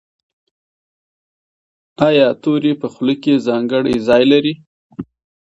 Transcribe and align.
ایا 2.07 2.27
توری 2.41 2.73
په 2.81 2.87
خوله 2.93 3.15
کې 3.23 3.43
ځانګړی 3.47 3.95
ځای 4.07 4.23
لري؟ 4.31 4.53